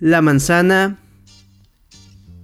[0.00, 0.98] La manzana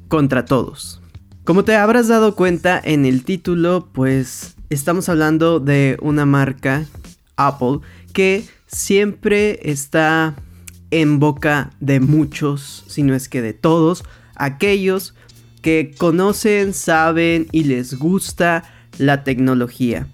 [0.09, 1.01] contra todos.
[1.45, 6.87] Como te habrás dado cuenta en el título, pues estamos hablando de una marca,
[7.37, 7.81] Apple,
[8.13, 10.35] que siempre está
[10.91, 14.05] en boca de muchos, si no es que de todos,
[14.37, 15.15] aquellos
[15.63, 18.65] que conocen, saben y les gusta
[18.99, 20.07] la tecnología.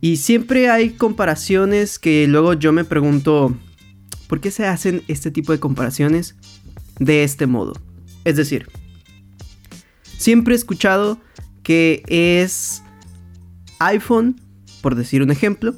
[0.00, 3.56] Y siempre hay comparaciones que luego yo me pregunto,
[4.28, 6.36] ¿por qué se hacen este tipo de comparaciones
[6.98, 7.74] de este modo?
[8.24, 8.68] Es decir,
[10.18, 11.20] siempre he escuchado
[11.62, 12.82] que es
[13.78, 14.40] iPhone,
[14.82, 15.74] por decir un ejemplo,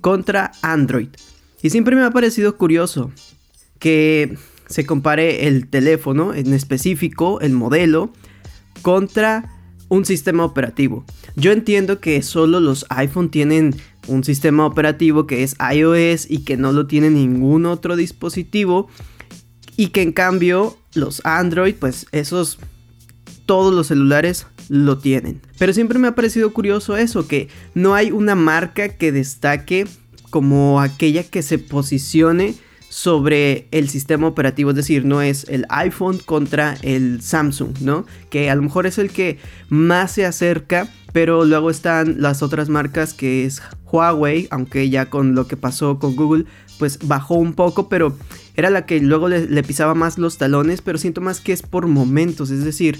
[0.00, 1.08] contra Android.
[1.62, 3.10] Y siempre me ha parecido curioso
[3.78, 4.36] que
[4.68, 8.12] se compare el teléfono, en específico el modelo,
[8.82, 9.50] contra
[9.88, 11.04] un sistema operativo.
[11.36, 13.74] Yo entiendo que solo los iPhone tienen
[14.08, 18.88] un sistema operativo que es iOS y que no lo tiene ningún otro dispositivo
[19.76, 22.58] y que en cambio los Android, pues esos
[23.46, 25.40] todos los celulares lo tienen.
[25.58, 29.86] Pero siempre me ha parecido curioso eso, que no hay una marca que destaque
[30.30, 32.54] como aquella que se posicione
[32.98, 38.04] sobre el sistema operativo, es decir, no es el iPhone contra el Samsung, ¿no?
[38.28, 42.68] Que a lo mejor es el que más se acerca, pero luego están las otras
[42.68, 46.46] marcas que es Huawei, aunque ya con lo que pasó con Google,
[46.80, 48.16] pues bajó un poco, pero
[48.56, 51.86] era la que luego le, pisaba más los talones, pero siento más que es por
[51.86, 52.98] momentos, es decir,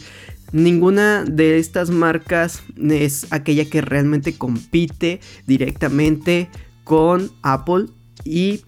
[0.52, 6.50] ninguna de estas marcas es aquella que realmente compite directamente
[6.84, 7.86] con Apple
[8.24, 8.60] y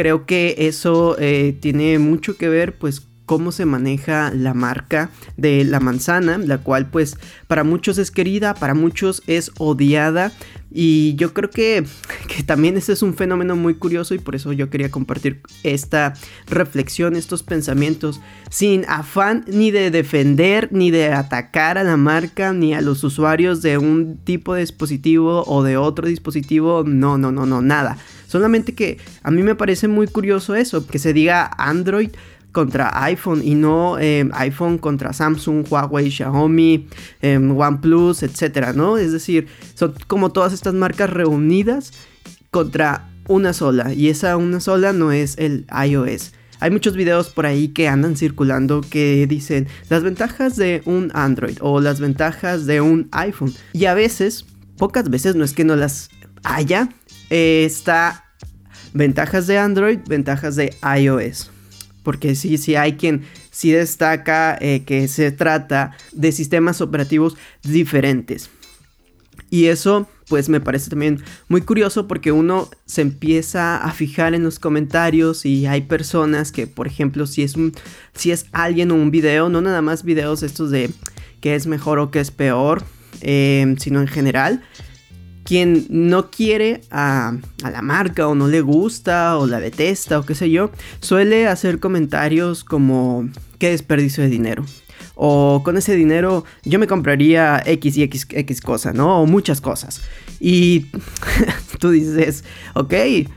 [0.00, 5.62] creo que eso eh, tiene mucho que ver pues cómo se maneja la marca de
[5.62, 10.32] la manzana, la cual pues para muchos es querida, para muchos es odiada
[10.70, 11.84] y yo creo que,
[12.34, 16.14] que también ese es un fenómeno muy curioso y por eso yo quería compartir esta
[16.46, 22.72] reflexión, estos pensamientos, sin afán ni de defender ni de atacar a la marca ni
[22.72, 27.44] a los usuarios de un tipo de dispositivo o de otro dispositivo, no, no, no,
[27.44, 27.98] no, nada.
[28.30, 32.10] Solamente que a mí me parece muy curioso eso, que se diga Android
[32.52, 36.86] contra iPhone y no em, iPhone contra Samsung, Huawei, Xiaomi,
[37.22, 38.98] em, OnePlus, etcétera, ¿no?
[38.98, 41.90] Es decir, son como todas estas marcas reunidas
[42.52, 46.30] contra una sola y esa una sola no es el iOS.
[46.60, 51.58] Hay muchos videos por ahí que andan circulando que dicen las ventajas de un Android
[51.60, 53.52] o las ventajas de un iPhone.
[53.72, 54.46] Y a veces,
[54.76, 56.10] pocas veces, no es que no las
[56.44, 56.90] haya,
[57.30, 58.24] eh, está
[58.92, 61.50] ventajas de Android, ventajas de iOS.
[62.02, 68.50] Porque sí, sí hay quien sí destaca eh, que se trata de sistemas operativos diferentes.
[69.50, 74.44] Y eso pues me parece también muy curioso porque uno se empieza a fijar en
[74.44, 77.72] los comentarios y hay personas que por ejemplo si es un
[78.14, 80.90] si es alguien o un video no nada más videos estos de
[81.40, 82.84] qué es mejor o qué es peor
[83.22, 84.62] eh, sino en general
[85.50, 90.36] quien no quiere a, la marca o no le gusta o la detesta o qué
[90.36, 93.28] sé yo, suele hacer comentarios como
[93.58, 94.64] qué desperdicio de dinero.
[95.22, 99.20] O con ese dinero yo me compraría X y X, X cosa, ¿no?
[99.20, 100.00] O muchas cosas.
[100.40, 100.86] Y
[101.78, 102.42] tú dices,
[102.72, 102.94] ok,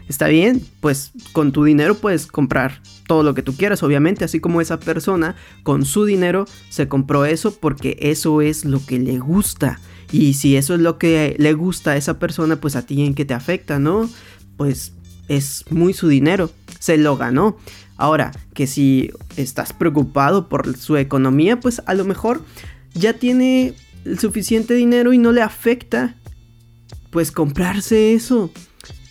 [0.08, 4.40] está bien, pues con tu dinero puedes comprar todo lo que tú quieras, obviamente, así
[4.40, 9.20] como esa persona con su dinero se compró eso porque eso es lo que le
[9.20, 9.82] gusta.
[10.10, 13.14] Y si eso es lo que le gusta a esa persona, pues a ti en
[13.14, 14.10] qué te afecta, ¿no?
[14.56, 14.94] Pues
[15.28, 17.58] es muy su dinero, se lo ganó.
[17.98, 22.44] Ahora, que si estás preocupado por su economía, pues a lo mejor
[22.94, 23.74] ya tiene
[24.06, 26.16] el suficiente dinero y no le afecta,
[27.12, 28.52] pues comprarse eso.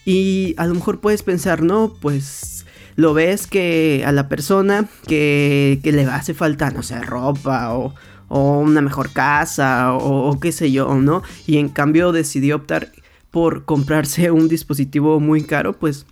[0.05, 2.67] Y a lo mejor puedes pensar, no, pues
[2.97, 7.95] lo ves que a la persona que, que le hace falta, no sé, ropa o,
[8.35, 11.23] o una mejor casa o, qué sé yo, ¿no?
[11.47, 12.91] Y en cambio decidió optar
[13.31, 16.07] por comprarse un dispositivo muy caro, pues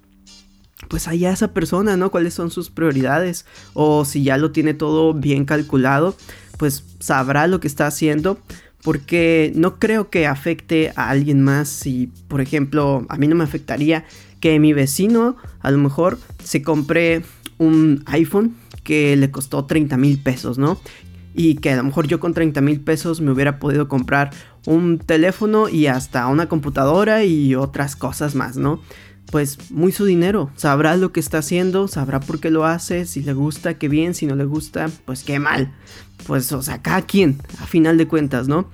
[0.89, 2.11] pues allá esa persona, ¿no?
[2.11, 3.47] ¿Cuáles son sus prioridades?
[3.75, 6.17] O si ya lo tiene todo bien calculado,
[6.59, 8.39] pues sabrá lo que está haciendo.
[8.83, 13.45] Porque no creo que afecte a alguien más si, por ejemplo, a mí no me
[13.45, 14.07] afectaría
[14.41, 17.23] que mi vecino a lo mejor se compre
[17.59, 20.81] un iPhone que le costó 30 mil pesos, ¿no?
[21.35, 24.31] y que a lo mejor yo con 30 mil pesos me hubiera podido comprar
[24.67, 28.81] un teléfono y hasta una computadora y otras cosas más, ¿no?
[29.31, 33.23] Pues muy su dinero, sabrá lo que está haciendo, sabrá por qué lo hace, si
[33.23, 35.73] le gusta, qué bien, si no le gusta, pues qué mal.
[36.27, 38.69] Pues, o sea, cada quien, a final de cuentas, ¿no?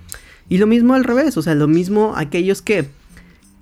[0.48, 2.88] Y lo mismo al revés, o sea, lo mismo aquellos que,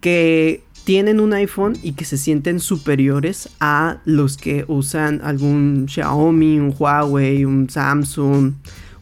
[0.00, 6.58] que tienen un iPhone y que se sienten superiores a los que usan algún Xiaomi,
[6.58, 8.52] un Huawei, un Samsung,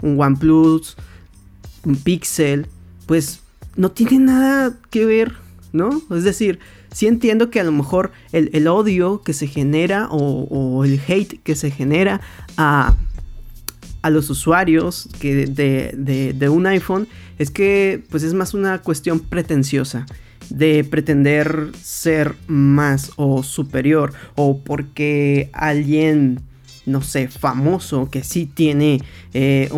[0.00, 0.96] un OnePlus,
[1.84, 2.68] un Pixel,
[3.06, 3.40] pues
[3.76, 5.34] no tiene nada que ver,
[5.72, 6.02] ¿no?
[6.10, 6.60] Es decir,
[6.92, 11.56] sí entiendo que a lo mejor el, odio que se genera o, el hate que
[11.56, 12.20] se genera
[12.56, 12.94] a,
[14.02, 17.08] a los usuarios que de, de, un iPhone
[17.38, 20.06] es que pues es más una cuestión pretenciosa
[20.50, 26.40] de pretender ser más o superior o porque alguien
[26.84, 29.00] no sé famoso que sí tiene
[29.32, 29.70] eh,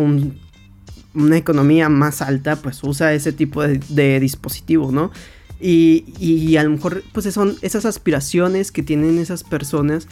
[1.13, 5.11] una economía más alta pues usa ese tipo de, de dispositivo no
[5.59, 10.07] y, a lo mejor pues son esas aspiraciones que tienen esas personas,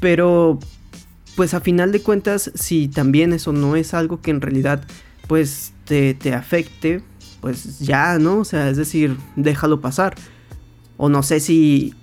[0.00, 0.58] pero
[1.36, 4.84] pues a final de cuentas si también eso no es algo que en realidad
[5.26, 7.02] pues te, te afecte,
[7.40, 8.38] pues ya, ¿no?
[8.40, 10.14] O sea, es decir, déjalo pasar.
[10.96, 11.94] O no sé si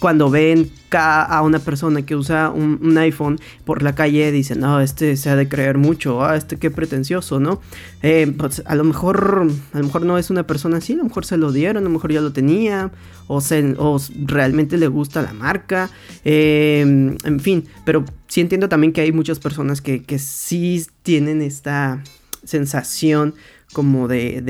[0.00, 5.16] cuando ven a una persona que usa un, iPhone por la calle dicen, no, este
[5.16, 7.60] se ha de creer mucho, ah, este qué pretencioso, ¿no?
[8.02, 11.04] Eh, pues a lo mejor, a lo mejor no es una persona así, a lo
[11.04, 12.90] mejor se lo dieron, a lo mejor ya lo tenía,
[13.28, 15.90] o, se, o realmente le gusta la marca,
[16.24, 21.42] eh, en fin, pero sí entiendo también que hay muchas personas que, que sí tienen
[21.42, 22.02] esta
[22.42, 23.34] sensación
[23.72, 24.42] como de,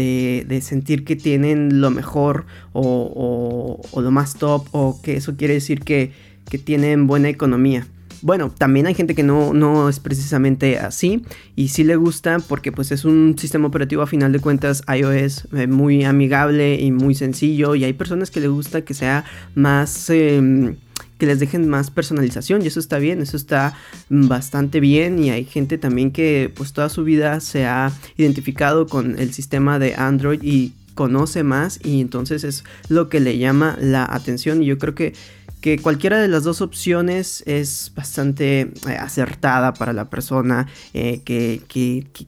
[0.47, 5.81] de, sentir que tienen lo mejor o, lo más top o que eso quiere decir
[5.81, 6.13] que,
[6.49, 7.87] que, tienen buena economía.
[8.23, 11.23] Bueno, también hay gente que no, no es precisamente así
[11.57, 15.49] y sí le gusta porque pues es un sistema operativo a final de cuentas iOS
[15.55, 19.25] eh, muy amigable y muy sencillo y hay personas que le gusta que sea
[19.55, 20.11] más...
[20.11, 20.77] Em,
[21.21, 23.75] que les dejen más personalización y eso está bien, eso está
[24.09, 29.19] bastante bien y hay gente también que pues toda su vida se ha identificado con
[29.19, 34.05] el sistema de Android y conoce más y entonces es lo que le llama la
[34.05, 35.13] atención y yo creo que
[35.61, 41.61] que cualquiera de las dos opciones es bastante eh, acertada para la persona eh, que,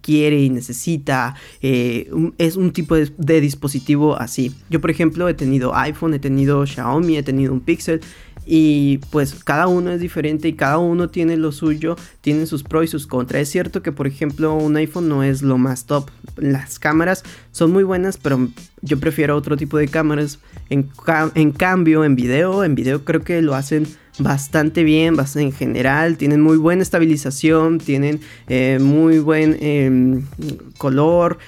[0.03, 1.35] quiere y necesita.
[1.63, 4.55] Eh, es un tipo de, de, dispositivo así.
[4.69, 8.01] Yo por ejemplo he tenido iPhone, he tenido Xiaomi, he tenido un Pixel
[8.45, 12.85] y pues cada uno es diferente y cada uno tiene lo suyo, tiene sus pros
[12.85, 13.43] y sus contras.
[13.43, 16.11] Es cierto que por ejemplo un iPhone no es lo más top.
[16.37, 17.23] Las cámaras
[17.53, 18.49] son muy buenas, pero
[18.81, 20.39] yo prefiero otro tipo de cámaras.
[20.71, 20.83] En,
[21.53, 23.87] cambio, en video, en video creo que lo hacen
[24.19, 30.27] bastante bien, en general, tienen muy buena estabilización, tienen eh, muy buen em,
[30.79, 31.39] color,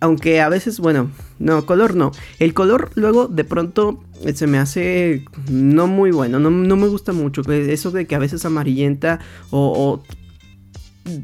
[0.00, 2.12] aunque a veces, bueno, no, color no.
[2.38, 4.02] El color luego de pronto
[4.34, 7.42] se me hace no muy bueno, no, me gusta mucho.
[7.50, 9.20] Eso de que a veces amarillenta
[9.50, 10.02] o...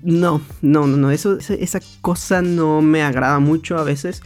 [0.03, 4.23] no, no, no, no, eso, esa cosa no me agrada mucho a veces.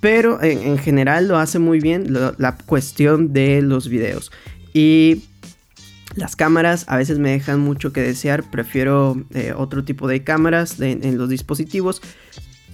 [0.00, 4.30] Pero en, general lo hace muy bien la cuestión de los videos.
[4.72, 5.24] Y
[6.14, 8.48] las cámaras a veces me dejan mucho que desear.
[8.48, 12.00] Prefiero eh, otro tipo de cámaras en los dispositivos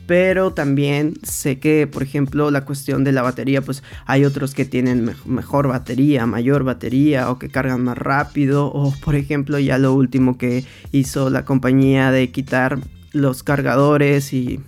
[0.07, 4.65] pero también sé que, por ejemplo, la cuestión de la batería, pues hay otros que
[4.65, 8.67] tienen mejor batería, mayor batería o que cargan más rápido.
[8.67, 12.79] O, por ejemplo, ya lo último que hizo la compañía de quitar
[13.13, 14.61] los cargadores y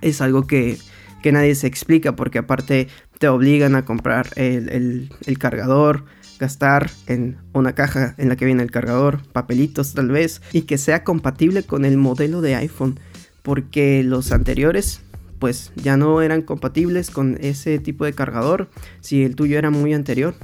[0.00, 0.78] es algo que,
[1.24, 2.88] nadie se explica porque aparte
[3.18, 6.04] te obligan a comprar el, el cargador
[6.38, 10.78] gastar en una caja en la que viene el cargador, papelitos tal vez, y que
[10.78, 12.98] sea compatible con el modelo de iPhone
[13.44, 15.02] porque los anteriores
[15.38, 18.70] pues ya no eran compatibles con ese tipo de cargador
[19.02, 20.34] si el tuyo era muy anterior.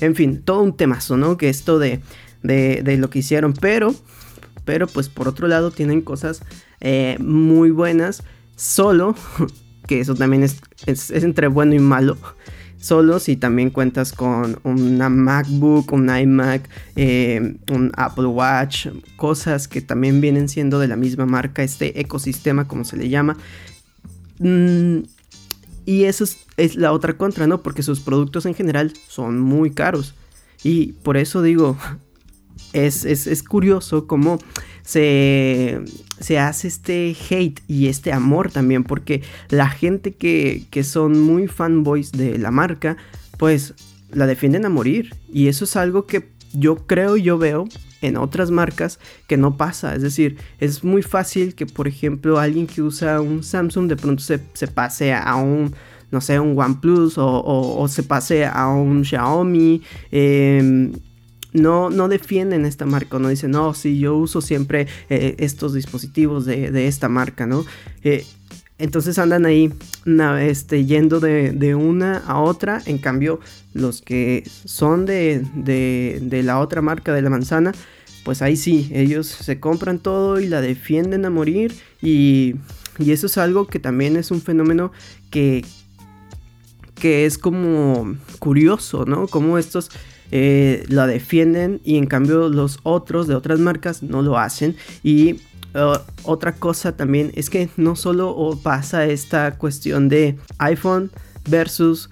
[0.00, 1.36] En fin, todo un temazo, ¿no?
[1.36, 2.00] Que esto de,
[2.42, 3.94] de, lo que hicieron, pero,
[4.64, 6.42] pero pues por otro lado tienen cosas
[6.80, 8.22] eh, muy buenas,
[8.56, 9.14] solo
[9.86, 12.16] que eso también es, es entre bueno y malo
[12.82, 19.80] solo si también cuentas con una MacBook, un iMac, eh, un Apple Watch, cosas que
[19.80, 23.36] también vienen siendo de la misma marca, este ecosistema como se le llama.
[24.40, 25.04] Mm,
[25.86, 26.24] y eso
[26.56, 27.62] es, la otra contra, ¿no?
[27.62, 30.14] Porque sus productos en general son muy caros.
[30.64, 31.76] Y por eso digo,
[32.72, 34.38] es, es curioso cómo
[34.82, 35.80] se,
[36.20, 41.48] se hace este hate y este amor también, porque la gente que, que son muy
[41.48, 42.96] fanboys de la marca,
[43.38, 43.74] pues
[44.10, 45.14] la defienden a morir.
[45.32, 47.66] Y eso es algo que yo creo y yo veo
[48.02, 49.94] en otras marcas que no pasa.
[49.94, 54.22] Es decir, es muy fácil que, por ejemplo, alguien que usa un Samsung de pronto
[54.22, 55.72] se, se pase a un,
[56.10, 57.42] no sé, un OnePlus o,
[57.78, 59.82] o, se pase a un Xiaomi.
[60.10, 60.92] Eh,
[61.52, 66.46] no, no defienden esta marca, no dicen, no, sí, yo uso siempre eh, estos dispositivos
[66.46, 67.64] de, esta marca, ¿no?
[68.02, 68.24] Eh,
[68.78, 69.72] Entonces andan ahí
[70.40, 72.82] este, yendo de, una a otra.
[72.86, 73.38] En cambio,
[73.74, 77.72] los que son de, de, la otra marca de la manzana,
[78.24, 81.74] pues ahí sí, ellos se compran todo y la defienden a morir.
[82.00, 82.56] Y,
[82.98, 84.90] y eso es algo que también es un fenómeno
[85.30, 85.64] que,
[86.94, 89.26] que es como curioso, ¿no?
[89.28, 89.90] Como estos
[90.34, 94.76] eh, la defienden y en cambio los otros de otras marcas no lo hacen.
[95.02, 95.34] Y
[95.74, 101.10] uh, otra cosa también es que no solo pasa esta cuestión de iPhone
[101.46, 102.08] versus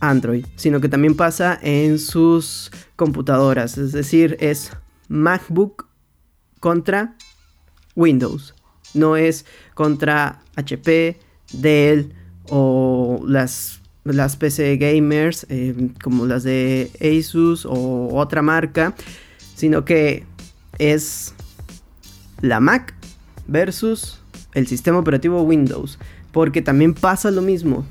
[0.00, 3.78] Android, sino que también pasa en sus computadoras.
[3.78, 4.72] Es decir, es
[5.08, 5.86] MacBook
[6.58, 7.16] contra
[7.94, 8.56] Windows.
[8.92, 11.16] No es contra HP,
[11.52, 12.12] Dell
[12.48, 18.94] o las las PC gamers eh, como las de Asus o otra marca,
[19.54, 20.24] sino que
[20.78, 21.34] es
[22.40, 22.94] la Mac
[23.46, 24.20] versus
[24.54, 25.98] el sistema operativo Windows,
[26.32, 27.86] porque también pasa lo mismo.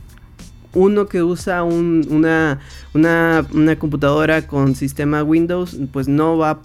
[0.73, 2.59] Uno que usa una,
[2.93, 6.61] una, una computadora con sistema Windows, pues no va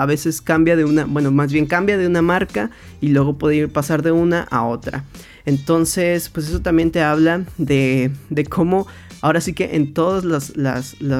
[0.00, 2.70] a veces cambia de una, bueno, más bien cambia de una marca
[3.02, 5.04] y luego puede ir pasar de una a otra.
[5.44, 8.86] Entonces, pues eso también te habla de, de cómo
[9.20, 10.54] ahora sí que en todos los,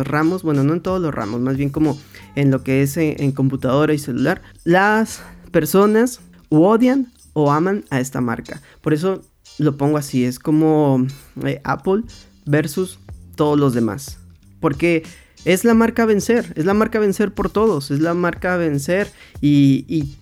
[0.06, 1.98] ramos, bueno, no en todos los ramos, más bien como
[2.36, 8.22] en lo que es en, computadora y celular, las personas odian o aman a esta
[8.22, 8.62] marca.
[8.80, 9.20] Por eso
[9.58, 11.06] lo pongo así, es como
[11.44, 12.04] eh, Apple
[12.46, 12.98] versus
[13.36, 14.18] todos los demás.
[14.58, 15.02] Porque
[15.44, 18.54] es la marca a vencer, es la marca a vencer por todos, es la marca
[18.54, 20.16] a vencer y,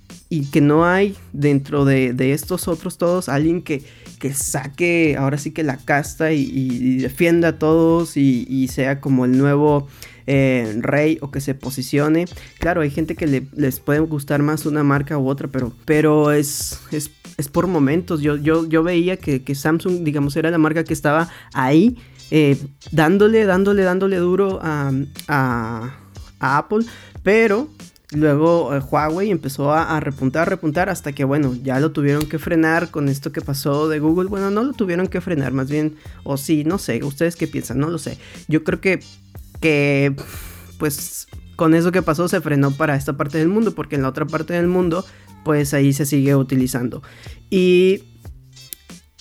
[0.52, 3.82] que no hay dentro de, estos otros todos alguien que,
[4.18, 9.36] que, saque ahora sí que la casta y, defienda a todos y, sea como el
[9.36, 9.88] nuevo
[10.26, 12.26] eh, rey o que se posicione.
[12.58, 16.80] Claro, hay gente que les puede gustar más una marca u otra, pero, pero es,
[16.92, 17.10] es,
[17.48, 18.20] por momentos.
[18.20, 21.96] Yo, yo, yo veía que, que Samsung, digamos, era la marca que estaba ahí
[22.30, 22.58] eh,
[22.92, 24.92] dándole, dándole, dándole duro a,
[26.40, 26.86] Apple,
[27.22, 27.68] pero
[28.12, 32.90] luego eh, Huawei empezó a, repuntar, repuntar hasta que, bueno, ya lo tuvieron que frenar
[32.90, 34.28] con esto que pasó de Google.
[34.28, 37.78] Bueno, no lo tuvieron que frenar, más bien, o sí, no sé, ustedes qué piensan,
[37.78, 38.18] no lo sé.
[38.46, 39.00] Yo creo que,
[39.60, 40.14] que,
[40.78, 44.08] pues, con eso que pasó se frenó para esta parte del mundo, porque en la
[44.08, 45.04] otra parte del mundo,
[45.44, 47.02] pues ahí se sigue utilizando.
[47.50, 48.04] Y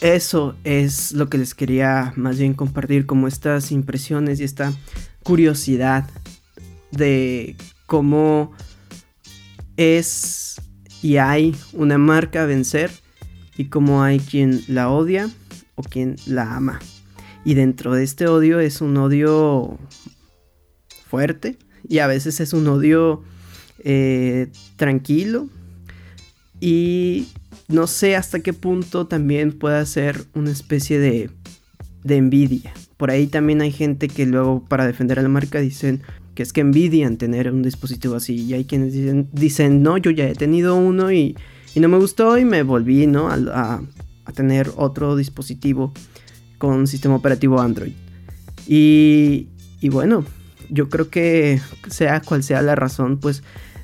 [0.01, 4.73] eso es lo que les quería más bien compartir, como estas impresiones y esta
[5.23, 6.09] curiosidad
[6.91, 8.53] de cómo
[9.75, 10.61] es
[11.01, 12.91] y hay una marca a vencer
[13.57, 15.29] y cómo hay quien la odia
[15.75, 16.79] o quien la ama.
[17.45, 19.77] Y dentro de este odio es un odio
[21.07, 23.23] fuerte y a veces es un odio
[23.79, 25.47] eh, tranquilo
[26.59, 27.27] y
[27.67, 31.29] no sé hasta qué punto también pueda ser una especie de,
[32.03, 32.73] de envidia.
[32.97, 36.01] Por ahí también hay gente que luego para defender a la marca dicen
[36.33, 38.35] que es que envidian tener un dispositivo así.
[38.35, 41.35] Y hay quienes dicen, dicen no, yo ya he tenido uno y,
[41.75, 43.29] no me gustó y me volví ¿no?
[43.29, 43.35] a,
[44.25, 45.93] a, tener otro dispositivo
[46.57, 47.93] con sistema operativo Android.
[48.67, 49.47] Y,
[49.79, 50.25] y bueno,
[50.69, 53.43] yo creo que sea cual sea la razón, pues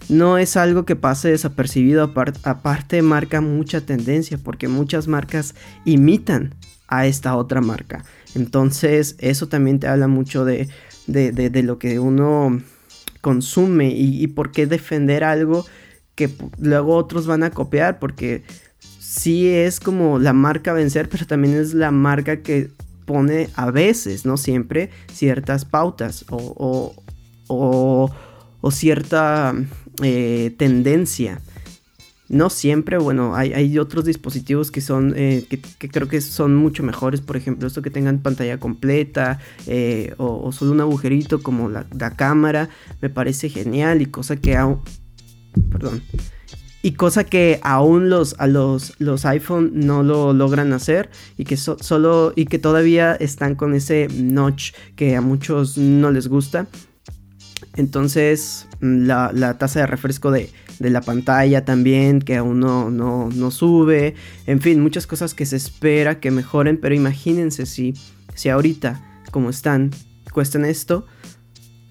[0.09, 5.55] no es algo que pase desapercibido, aparte marca mucha tendencia porque muchas marcas
[5.85, 6.53] imitan
[6.87, 8.03] a esta otra marca.
[8.35, 10.69] Entonces eso también te habla mucho de,
[11.07, 12.61] de, lo que uno
[13.21, 15.65] consume y, por qué defender algo
[16.15, 16.29] que
[16.59, 18.43] luego otros van a copiar porque
[18.99, 22.69] sí es como la marca vencer, pero también es la marca que
[23.05, 26.95] pone a veces, no siempre, ciertas pautas o,
[27.47, 28.11] o,
[28.61, 29.53] o cierta
[30.01, 31.41] eh, tendencia.
[32.29, 37.21] No siempre, bueno, hay, otros dispositivos que son, eh, que, creo que son mucho mejores,
[37.21, 41.85] por ejemplo, esto que tengan pantalla completa eh, o, solo un agujerito como la,
[42.15, 42.69] cámara,
[43.01, 44.79] me parece genial y cosa que aún,
[45.69, 46.01] perdón,
[46.81, 51.55] y cosa que aún los, a los, los iPhone no lo logran hacer y que
[51.55, 56.67] solo, y que todavía están con ese notch que a muchos no les gusta.
[57.75, 60.49] Entonces, mm, la, tasa de refresco de,
[60.79, 64.15] la pantalla también, que aún no, no, sube.
[64.47, 67.93] En fin, muchas cosas que se espera que mejoren, pero imagínense si,
[68.35, 69.91] si ahorita, como están,
[70.31, 71.05] cuestan esto,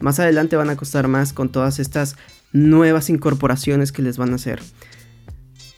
[0.00, 2.16] más adelante van a costar más con todas estas
[2.52, 4.60] nuevas incorporaciones que les van a hacer.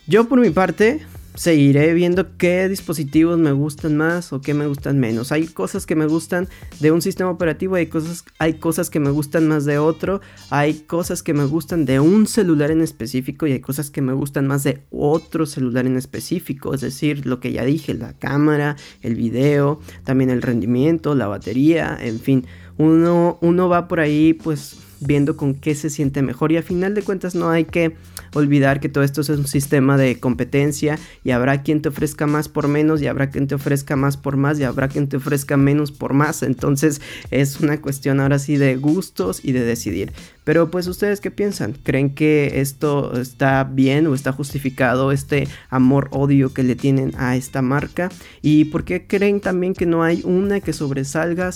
[0.07, 1.01] Yo por mi parte,
[1.35, 5.33] seguiré viendo qué dispositivos me gustan más o qué me gustan menos.
[5.33, 6.49] Hay cosas que me gustan
[6.81, 10.75] de un sistema operativo, hay cosas, hay cosas que me gustan más de otro, hay
[10.75, 14.47] cosas que me gustan de un celular en específico y hay cosas que me gustan
[14.47, 16.73] más de otro celular en específico.
[16.75, 21.99] Es decir, lo que ya dije, la cámara, el video, también el rendimiento, la batería,
[22.01, 22.47] en fin.
[22.77, 26.95] Uno, uno va por ahí pues viendo con qué se siente mejor y a final
[26.95, 27.97] de cuentas no hay que
[28.35, 32.49] olvidar que todo esto es un sistema de competencia y habrá quien te ofrezca más
[32.49, 35.57] por menos y habrá quien te ofrezca más por más y habrá quien te ofrezca
[35.57, 36.43] menos por más.
[36.43, 40.13] Entonces es una cuestión ahora sí de gustos y de decidir.
[40.45, 41.73] Pero pues ustedes qué piensan?
[41.73, 47.63] ¿Creen que esto está bien o está justificado este amor-odio que le tienen a esta
[47.63, 48.11] marca?
[48.43, 51.51] ¿Y por qué creen también que no hay una que sobresalga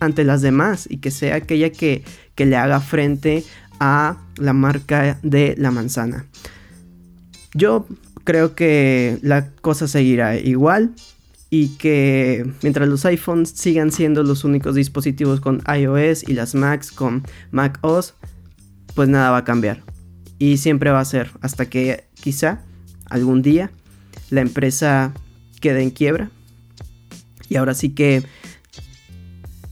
[0.00, 2.04] ante las demás y que sea aquella que,
[2.34, 3.44] que le haga frente
[3.78, 6.26] a la marca de la manzana.
[7.54, 7.86] Yo
[8.24, 10.94] creo que la cosa seguirá igual
[11.50, 16.92] y que mientras los iPhones sigan siendo los únicos dispositivos con iOS y las Macs
[16.92, 18.14] con macOS,
[18.94, 19.82] pues nada va a cambiar.
[20.38, 22.62] Y siempre va a ser hasta que quizá
[23.06, 23.70] algún día
[24.30, 25.12] la empresa
[25.60, 26.30] quede en quiebra.
[27.48, 28.22] Y ahora sí que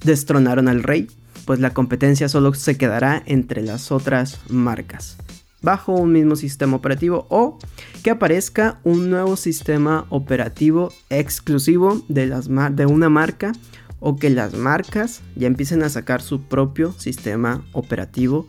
[0.08, 1.08] destronaron al rey
[1.44, 5.16] pues la competencia solo se quedará entre las otras marcas
[5.62, 7.58] bajo un mismo sistema operativo o
[8.02, 13.52] que aparezca un nuevo sistema operativo exclusivo de, las de una marca
[14.00, 18.46] o que las marcas ya empiecen a sacar su propio sistema operativo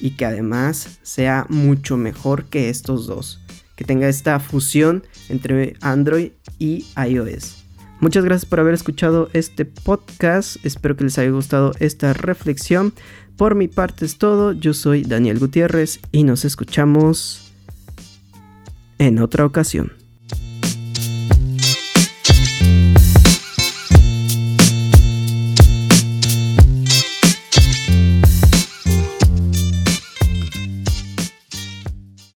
[0.00, 3.40] y que además sea mucho mejor que estos dos,
[3.76, 7.61] que tenga esta fusión entre Android y iOS.
[8.02, 10.56] Muchas gracias por haber escuchado este podcast.
[10.66, 12.92] Espero que les haya gustado esta reflexión.
[13.36, 14.50] Por mi parte es todo.
[14.50, 17.52] Yo soy Daniel Gutiérrez y nos escuchamos
[18.98, 20.01] en otra ocasión.